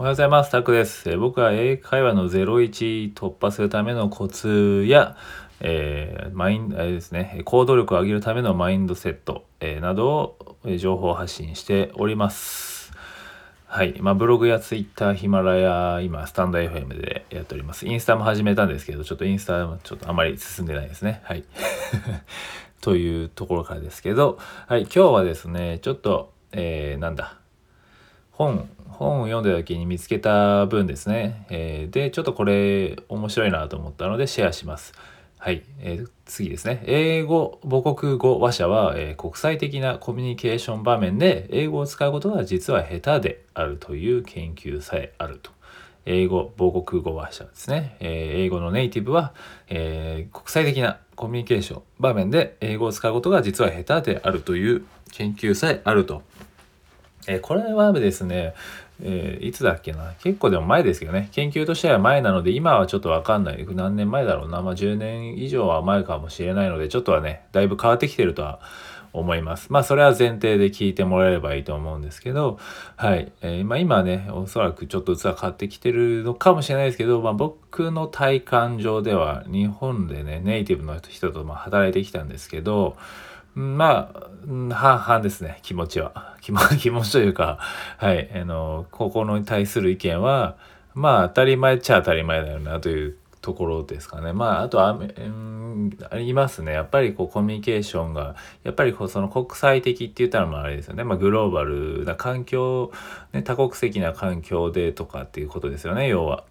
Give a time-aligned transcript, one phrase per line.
[0.00, 0.50] おはようございます。
[0.50, 1.14] タクです。
[1.18, 5.14] 僕は英会話の01突破するためのコツや、
[5.60, 10.08] えー、マイン、えー、ですね、行動力を上げるためのマインドセット、えー、など
[10.64, 12.92] を、情報発信しております。
[13.66, 14.00] はい。
[14.00, 17.86] まあ、ブログやツイッター、ヒマラヤ、今、スタンド FM でやっております。
[17.86, 21.20] インスタも始めたんですけど、ちょっとインスタもちょっとあまり進んでないですね。
[21.24, 21.44] はい。
[22.80, 24.84] というところからですけど、はい。
[24.84, 27.39] 今日はですね、ちょっと、えー、なんだ、
[28.32, 31.46] 本、本を読んだ時に見つけた文ですね。
[31.50, 34.92] えー、で、ちょっとこれ面白いなと思ったのでシェアします。
[35.38, 36.82] はい、えー、次ですね。
[36.84, 45.50] 英語母国語話者は、えー、国際的なコミュニケーション場面で英語を使うことが実は下手であるという研究さえあると。
[46.04, 47.96] 英語母国語話者ですね。
[48.00, 49.32] えー、英語のネイティブは、
[49.68, 56.22] え国際的なコミュニケーション場面で英語を使うことが実は下手であるという研究さえあると。
[57.26, 58.54] えこれはですね、
[59.02, 60.14] えー、いつだっけな？
[60.22, 61.28] 結構でも前ですけどね。
[61.32, 63.66] 研究としては前なので今はちょっとわかんない。
[63.70, 64.62] 何年前だろうな？
[64.62, 68.60] まあ10年以上は前かもしれないのでちょっとはねだいぶ変わってきてるとは
[69.12, 69.72] 思います。
[69.72, 72.60] まあそれは前提で聞いてもらえればいいと思うんですけど
[72.96, 82.96] はい、えー、まあ、今ねおそらくちょっと器変わってきてるのかもしれないですけど、まあ、僕の体感上では日本でねネイティブの人とま働いてきたんですけど
[83.60, 86.36] まあ、半々ですね、気持ちは。
[86.40, 86.52] 気
[86.90, 87.58] 持ちというか、
[87.98, 90.56] はい、あの、ここに対する意見は、
[90.94, 94.32] まあ、当たり前っちゃ当たり前だよなというところですかね。
[94.32, 96.72] まあ、あとは、うん、ありますね。
[96.72, 101.04] やっぱりこう、コミュニケーションが、やっぱりこう、その国際的って言ったらまああれですよね。
[101.04, 102.92] まあ、グローバルな環境、
[103.32, 106.44] ね、多国籍な環境でとかっていうことですよね、要は。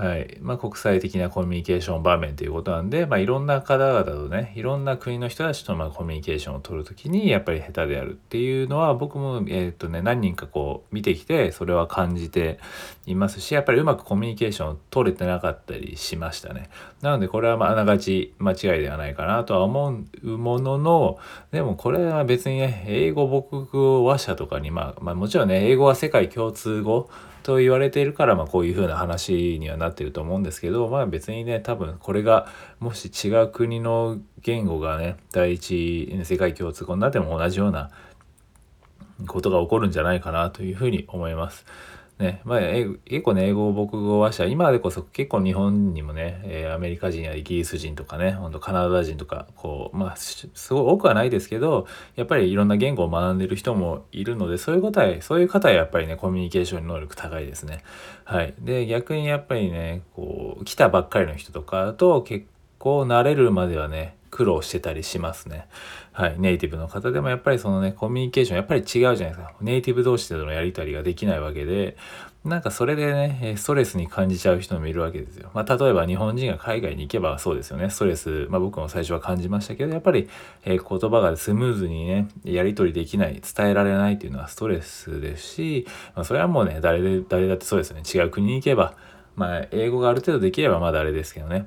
[0.00, 12.58] はいまあ、国際的なコミュニケーション場面ということなんで、まあ、いろんな方々とねいろんな国の人たちとまコミュニケーションを取る時にやっぱり下手であるっていうのは僕も、えーとね、何人かこう見てきてそれは感じて
[13.04, 16.70] いますしやっぱりうまくコミュニケーションを取れてなかったりしましたね。
[17.02, 21.18] なのでこれはまあながち間違いではないかなとは思うものの
[21.50, 27.10] でもこれは別にね英語母国語話者とかに、まあ、まあもちろんね英語は世界共通語
[27.42, 37.90] と言われているから、まあ、こういうふうな話にはなってると思うんですけど、まあ、別にね多分これがもし違う国の言語がね第一世界共通語になっても同じような
[39.26, 41.66] ことが起こるんじゃないかなというふうに思います。
[42.20, 51.86] ね、まあ、結構ね、英語母国語話者、今でこそ結構日本にもね、えー、アメリカ人やイギリス人とかね、ほんとカナダ人とか、こう、まあ、すごい多くはないですけど、
[52.16, 57.82] やっぱりいろんな言語を学んでる人もいるので、そういう方は、そういう方はやっぱりね、コミュニケーション能力高いですね。
[58.24, 58.54] はい。
[58.60, 62.46] で、逆にやっぱりね、こう、来たばっかりの人とかだと結
[62.78, 65.66] 構慣れるまではね、苦労してたりしますね。
[66.12, 66.36] はい。
[66.38, 69.52] ネイティブの方でもやっぱりそのね、コミュニケーションやっぱり違うじゃないですか。
[69.60, 71.96] ネイティブ同士でのやり取りができないわけで、
[72.44, 75.50] なんかそれでね、ストレスに感じちゃう人もいるわけですよ。
[75.52, 77.90] まあ、例えば日本人が海外に行けばそうですよね。
[77.90, 80.28] ストレス、まあ僕も最初は感じましたけど、やっぱり、
[80.64, 88.02] え、言葉がスムーズにね、やり取りできない、伝えられないっていうのはストレスですし、まあ、それはもうね、誰で、誰だってそうですよね。
[88.06, 88.94] 違う国に行けば、
[89.36, 91.66] まあ、英語がある程度できればまだあれですけどね。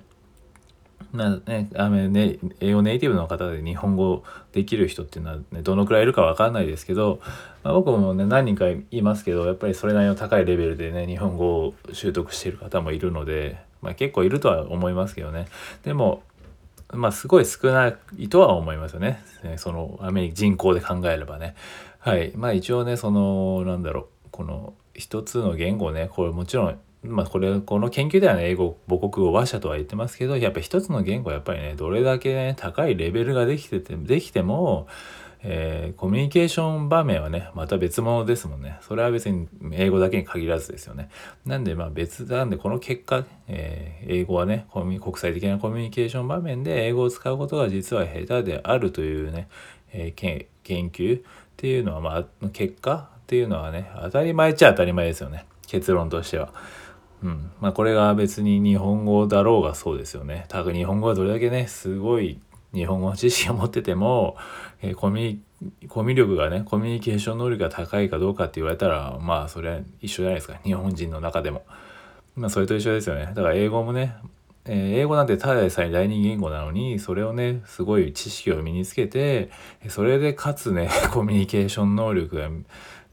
[1.14, 7.20] なね、あのね、英語ネイティブの方で日本語できる人っていうのは、ね、どのくらいいるかわかんないですけど、
[7.64, 15.48] まあ、僕もね、何人かいますけど、やっぱりそれなりの高いレベルでね、日本語を習得している方もいるので、まあ、結構いるとは思いますけどね。
[15.84, 16.24] でも、
[16.92, 19.24] まあ、すごい少ないとは思いますよね。
[19.58, 21.56] その、アメリカ人口で考えればね。
[22.00, 22.32] はい。
[22.36, 34.88] まあ、一応ね、その、なんだろう、この、一つの言語ね、これもちろんまあこれこの研究ではね英語母国語話者とは言ってますけどやっぱ一つの言語はやっぱりねどれだけね高いレベルができててできても、
[35.42, 38.80] えー、コミュニケーション場面はねまた別物ですもんね。
[38.82, 41.10] それは別に英語だけに限らずですよね。
[41.46, 49.50] なんでまあ別なんでこの結果、えー、英語はね国際的なコミュニケーション場面で英語を使うことが実は下手であるというね、
[49.92, 51.22] えー、研究っ
[51.58, 55.46] ていうのはまあ結果っていうのはね当たり前っちゃ当たり前ですよね。
[55.68, 56.54] 結論としては。
[57.24, 60.46] うんまあ、これが別に日本語だろうがそうですよね。
[60.50, 62.40] 多分日本語はどれだけねすごい
[62.74, 64.36] 日本語の知識を持ってても、
[64.82, 65.42] えー、コミ
[65.88, 71.64] コミュ力がねコミュニケーション能力が高いかどうかって言われたらまあそれは一緒じゃないですか日本人の中でも。
[72.36, 73.32] まあそれと一緒ですよね。
[73.34, 74.16] だから英語もね、
[74.66, 79.50] えー、英語なんてただでさえ第二言語なのにそれをねすごい知識を身につけて
[79.88, 82.50] それでかつね コミュニケーション能力が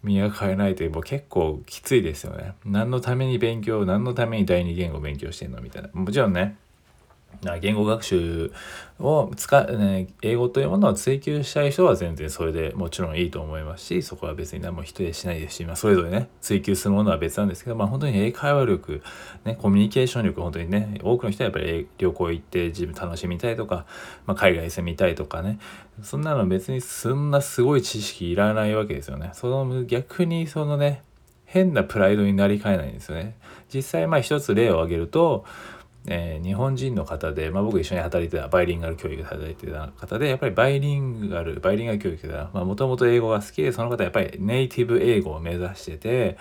[0.02, 2.54] 磨かれないともう結構きついですよね。
[2.64, 5.60] 何のために勉強何のために第二言語を勉強してんの？
[5.60, 5.90] みたいな。
[5.92, 6.56] もちろんね
[7.60, 8.52] 言語学習
[8.98, 19.02] を使う、ね、英語というものを追求したい人は全然それでもちろんいいと思いますしそこは別に何も否定しないですし、まあ、それぞれね追求するものは別なんですけど、まあ、本当に英会話力、
[19.44, 23.86] ね、コミュニケーション力本当にね多くの人はやっぱり旅行行って自分楽しみたいとか、
[24.26, 25.58] まあ、海外住みたいとかね
[26.02, 29.30] そんなの別にそんなすごい知識いらないわけですよね。
[29.34, 31.02] その逆にそのね
[31.44, 33.36] 変なプライドになりかねないんですよね。
[33.72, 35.44] 実際まあ一つ例を挙げると
[36.06, 46.38] えー、日本人の方で、まあ、僕一緒に働いてたバイリンガル教育で働いてた方でやっぱりバイリンガルバイリンガル教育でもともと英語が好きでその方やっぱりネイティブ英語を目指してて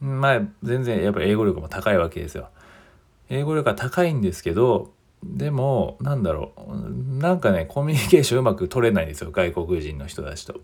[0.00, 2.48] まあ全然やっぱり英語力も高いわけですよ。
[3.30, 4.92] 英語力が高いんですけど
[5.22, 10.60] でもなんだろうなんかねコミュニケーションうまく取れないんですよ外国人の人たちと。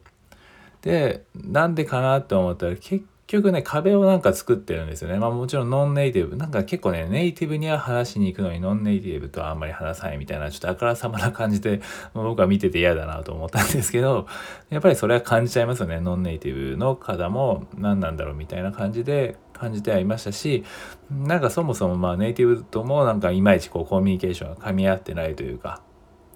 [0.82, 5.18] でなんでかなって思ったら結局ね、壁をなんか作ってるんですよね。
[5.18, 6.36] まあもちろんノンネイティブ。
[6.36, 11.80] なんか結構ね、ネイティブには話しに行くのにノンネイティブとはあんまり話さないみたいな、ちょっとあからさまな感じで、
[12.12, 14.26] ま、僕は見てて嫌だなと思ったんですけど、
[14.68, 16.00] やっぱりそれは感じちゃいますよね。
[16.00, 20.64] ノンネイティブの方も何なんだろうみたいな感じで感じてはいましたし、
[21.10, 25.82] なんかそもそもまあネイティブともなんかいまいちこうコミュニケーションが噛み合ってないというか、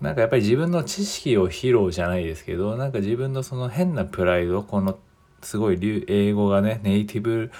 [0.01, 4.99] なんかやっぱり自分の知識を披露じゃないですけど、なんか自分のその変なプライド、この
[5.45, 7.51] すごい英語がねネイティブ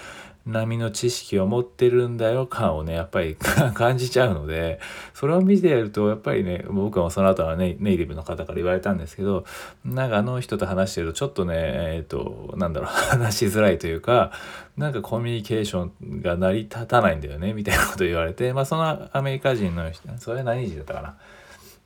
[0.45, 2.45] 並みの知識を持ってるんだよ。
[2.45, 3.35] 感をねやっぱり
[3.73, 4.79] 感じちゃうので
[5.13, 9.43] それを見てやるとやっぱりね僕はその後はねネイティブの方から言われたんですけど
[9.83, 14.31] なんかあの人と話してるとちょっとねえっ、ー、となんだろう 話しづらいというか
[14.77, 21.01] なんかコミュニケーションが成り立たないんだよねみたいなこと言われてまあそのアメリカ人の人それは何人だったか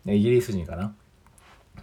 [0.05, 0.13] な？
[0.13, 0.93] イギリス人かな？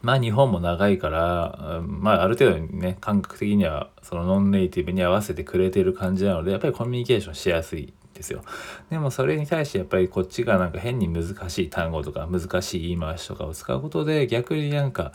[0.03, 8.43] まあ日本も長いから、まあある程度ね、感覚的にはそのノンネイティブに合わせてくれてる感じなので、やっぱりコミュニケーションしやすいですよ。
[8.91, 15.13] でもそれに対してやっぱりこっちがなんか変に難しい単語とか難しい言い回しとかを使うことで逆になんか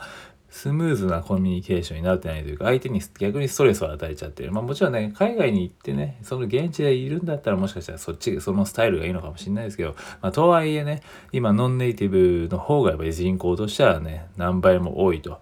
[0.52, 4.52] スムーズなコミュニケーションになってないというか、相手に逆にストレスを与えちゃってる。
[4.52, 11.02] まあもちろんね、海外に行ってね、その現地でいるんだったらもしかしたらそっち、そのスタイルがいいのかもしれないですけど、まあとはいえね、
[11.32, 15.40] 今ノンネイティブの方がやっぱり人口としてはね、何倍も多いと。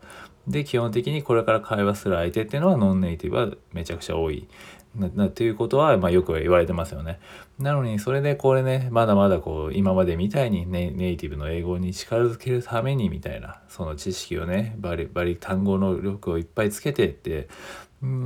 [0.47, 4.47] で、基本的にこれから会話する相手っていうのはノンネイティブはめちゃくちゃ多い。
[4.95, 7.19] なということは、まあ、よく言われてますよね。
[7.59, 17.49] なのにそれでこれねまだまだこう今までみたいにネネイティブの英語に力づけるためにみたいなその知識をねバリバリ単語の力をいっぱいつけてって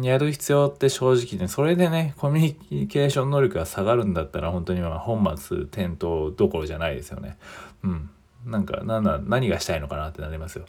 [0.04, 7.38] やる必要って正直ねそれでねコミュニケーション能力が下がるんだったら本当にまあ本末転倒どころじゃないですよね。
[7.84, 8.10] うん。
[8.46, 10.66] なんか何何がしたいのかなってなりますよ。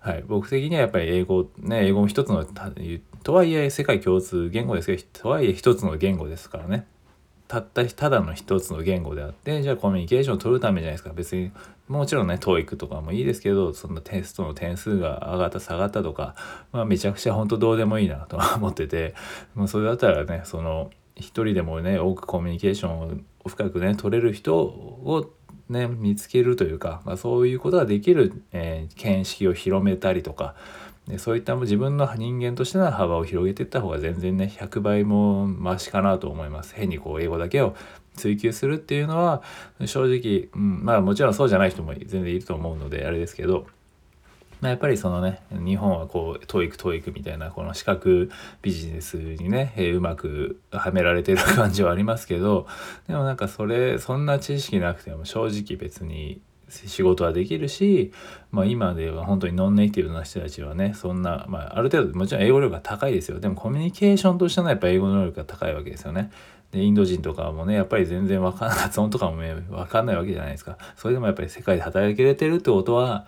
[0.00, 2.44] はい、僕的にはやっぱり英語ね英語も一つの
[3.22, 6.86] とはいえ世界共通言語ですけどとはいえ一つの言語ですからね。
[7.48, 11.52] たったただの一つの言語であってじゃあコミュニケーションを取るためじゃないですか別に
[11.86, 16.34] もちろんね TOEIC とかもいいですけどそんなテストの点数が上がった下がったとか、
[16.72, 19.14] まあ、めちゃくちゃ本当どうでもいいなと思ってて
[19.54, 23.10] もうそれだったらねその一人でもね多くコミュニケーションを
[23.46, 25.30] 深くね取れる人を
[25.68, 30.54] ね、見つけるというか、まあ、そういうことができる、えー、見識を広めたりとか、
[31.08, 36.74] でそういった自分の人間としての幅を広げていった方が全然ね100倍もマシかなと思います。
[36.74, 37.74] 変にこう英語だけを
[38.14, 39.42] 追求するっていうのは
[39.84, 43.66] 正直、うん、まあもちろんそうじゃない人も全然いると思うのであれですけど
[44.62, 48.30] ま、やっぱりそのね日本はこう TOEIC TOEIC みたいなこの資格
[48.62, 52.66] ビジネスにね、え、うまくはめられてる感じはありますけど
[53.08, 56.40] でもなんかそれそんな知識なくても正直別に
[56.72, 58.12] 仕事はできるし、
[58.50, 66.30] まあ、今では本当にノンネイティブな人たちはねそんな、まあ、ある程度もちろん英語力が高いですよでもコミュニケーションとしてのやっぱ英語能力が高いわけですよね。
[66.70, 70.78] でインド人とかもねやっぱり全然わかんない発音とかもねわかんないわけじゃないですか。
[70.96, 73.26] それでもやっぱり世界で働けてるってことは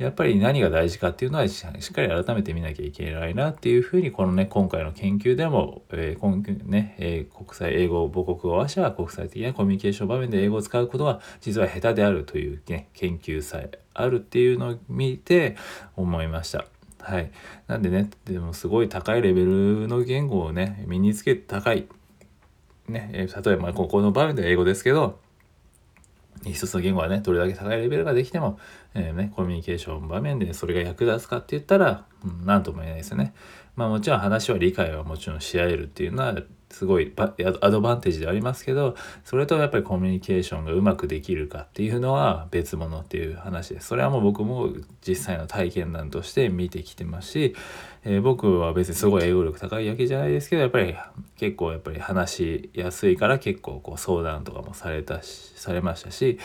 [0.00, 15.58] やっぱり何が大事かっていうのはしっかり改めて見なきゃいけないなっていうふうにこのね今回の研究でも、えー今ねえー、国際英語母国語話者は国際的なコミュニケーション場面で英語を使うことは実は下手であるという、ね、研究さえあるっていうのを見て
[15.96, 16.64] 思いました。
[17.00, 17.30] はい、
[17.66, 21.86] なんでねでもすごい高いレベルの言語をね身につけて高い、
[22.88, 25.18] ね、例えばここの場面では英語ですけど
[26.44, 28.58] 一つの言語はねどれだけ高いレベルができても、
[28.94, 33.34] えー、ね、コミュニケーション場面でそれが役立つかって言ったら、うん、何とも言えないですよね。
[33.76, 36.34] まあもちろん話は理解はもちろんし合えるっていうのは
[36.70, 37.12] すごい
[37.60, 44.70] アドバンテージでありますけどそれとやっぱりコミュニケーションがうまくできるかっていうのは別物っていう話ですそれはもう僕も
[45.06, 47.56] 実際の体験談として見てきてますし、
[48.04, 50.94] えー、僕は別にすごい英語力高いわけじゃないですけどやっぱり
[51.36, 56.38] 結構やっぱり話しやすいから結構こう相談とかもされたしされましたし、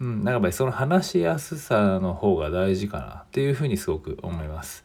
[0.00, 4.84] うん、なんかやっぱりその話しやすさの方が大事かなっていうふうにすごく思います。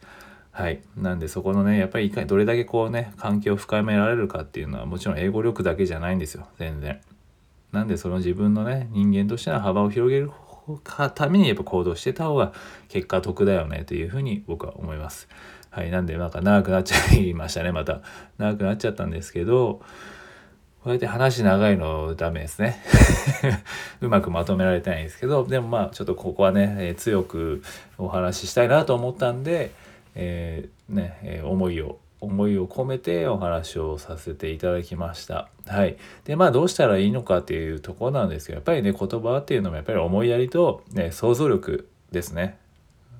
[0.58, 0.80] はい。
[0.96, 6.48] なんでそこのね、やっぱりいかにどれだけこうね、関係を深められるかっていうのはもちろん英語力だけじゃないんですよ。
[6.58, 7.00] 全然。
[7.70, 10.32] なんでその自分のね、人間としての幅を広げる
[11.14, 12.52] ためにやっぱ行動してた方が
[12.88, 15.28] 結果得だよねというふうに僕は思います。
[15.70, 15.92] はい。
[15.92, 18.00] なんでなんか長くなっちゃいましたね、また。
[18.38, 19.80] 長くなっちゃったんですけど、
[20.82, 22.82] こうやって話長いのダメですね。
[24.02, 27.62] うまくまとめられてないんですけど、でもまあちょっとここはね、え、強く
[27.96, 29.70] お話ししたいなと思ったんで、
[30.20, 35.48] えー、ね、え、思いを思いを込めてお話をさせていただきました。
[35.66, 35.96] はい。
[36.24, 42.58] で、まあどうしたらいいのかっていうところなんですけど、やっぱりね、言葉っていうのもやっぱり思いやりと、ね、想像力ですね。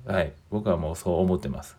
[0.05, 0.33] はい。
[0.49, 1.77] 僕はもうそう思ってます。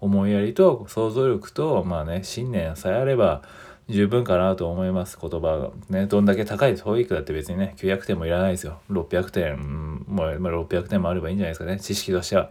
[0.00, 3.42] 思いやりと想像力と、まあね、信念さえあれば
[3.88, 5.18] 十分かなと思います。
[5.20, 5.70] 言葉が。
[5.88, 8.80] ね、どんだけ高い TOEIC だって別にね、900点もいらないですよ。
[8.90, 11.80] 600点、もう、600点もあればいいんじゃないですかね。
[11.80, 12.50] 知識としては。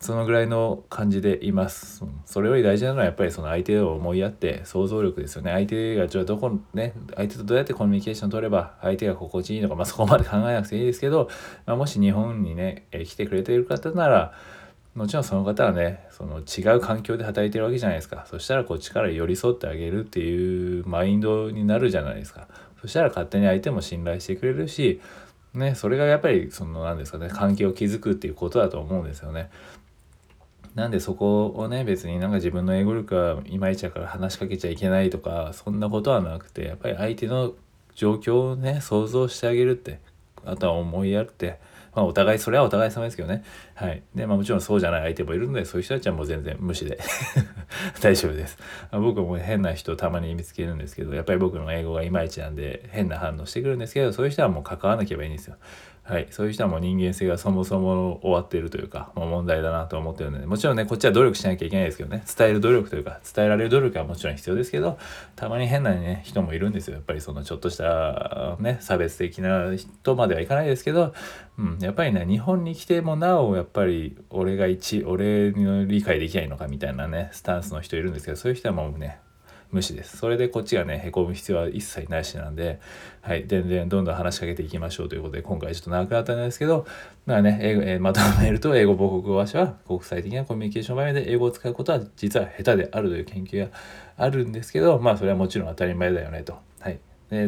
[0.00, 2.02] そのぐらいの感じでいます。
[2.24, 5.52] それより大事なのはやっぱりその相手を思いやって想像力ですよね。
[5.52, 11.28] 相手がじゃあどこね、相手とどうやってコミュニケーション取れば相手が心地いいのか、まあそこまで考えなくていいですけど、
[11.66, 14.32] まあ、もし日本にね、え来てくれている方なら、
[14.94, 18.24] もちろんその方はね、その違う環境で働いてるわけじゃないですか。
[18.26, 22.48] そしたらこっちから寄り添ってあげるっていうマインドになるじゃないですか。
[22.80, 25.00] そしたら勝手に相手も信頼してくれるし、
[25.54, 29.50] ね、それがやっぱりその何ですかね、関係を築くっていうことだと思うんですよね。
[30.74, 37.54] なんでそこをね別になんか自分の英語力はいまいちだから話しかけちゃいけないとかそんなことはなくてやっぱり相手の
[37.94, 40.00] 状況をね想像してあげるって
[40.44, 41.58] あとは思いやるって
[41.94, 43.42] まあ、お互い、それはお互い様ですけどね。
[43.74, 44.02] はい。
[44.14, 46.98] で、まあもちろんそうじゃない相手もいるので、そういう人たちはもう全然無視で
[48.00, 48.58] 大丈夫です。
[48.92, 55.56] 僕も変な人たまに見つけるんですけど、やっぱり僕の英語がいまいちなんで変な反応してくるんですけど、そういう人はもう関わらなければいいんですよ。
[56.02, 64.98] はい、そういう人はもう人間性がそもそも終わっているというか、もう問題だなと思ってるので、もちろんね、こっちは努力しなきゃいけないですけどね、伝える努力というか、伝えられる努力はもちろん必要ですけど、
[65.36, 66.94] たまに変なね、人もいるんですよ。
[66.94, 71.14] やっぱりそのちょっとしたね、差別的な人まではいかないですけど、
[71.58, 79.20] うん、やっぱりね、日本に来てもなお、やっぱり俺が一、俺の理解できないのかみたいなね、スタンスの人いるんですけど、そういう人はもうね、
[79.72, 80.16] 無視です。
[80.16, 82.80] それでこっちがね、へこむ必要は一切ないしなんで、
[83.20, 86.86] はい、全然どんどん話しかけていきましょうということで、今回ちょっと長くなったんですけど、
[87.26, 93.76] まあね、英語えー、まとめると、英語母国語話は国際的なコミュニケーション場面で英語を使うことは実は下手であるという研究が
[94.16, 96.58] あるんですけど、まあそれはもちろん当たり前だよねと。
[96.80, 96.98] はい。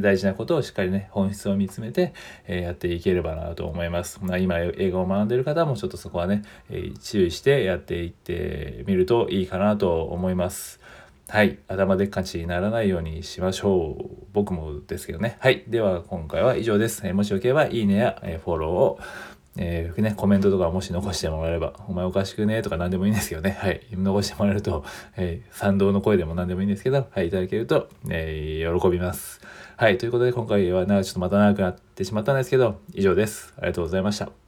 [0.01, 2.15] 大事なことをしっかりね本質を見つめて、
[2.47, 4.21] えー、やっていければなと思います。
[4.23, 10.79] まあ、今英語を学んでる方もちょっとそこはね、えー、注意してやっていってみるといいかなと思います。
[11.33, 11.61] はい。
[11.67, 14.27] 頭でっかちにならないようにしましょう。
[14.35, 15.39] 僕もですけどね。
[15.41, 15.65] はい。
[15.67, 17.07] では、今回は以上です。
[17.07, 18.99] え、もしよければ、いいねや、え、フォローを、
[19.57, 23.57] えー、ね、コメントとかもし残してもらえれば、お前おかしくねとか何でもいいんですけどね。
[23.59, 23.81] はい。
[23.93, 24.85] 残してもらえると、
[25.17, 29.41] えー、賛同の声でも何でもいいんですけど、はい、いただけると、えー、喜びます。
[29.79, 29.97] はい。
[29.97, 33.55] ということで、今回はなんか、ちょっとまた長くなってしまったんですけど、以上です。
[33.57, 34.42] ありがとうございました。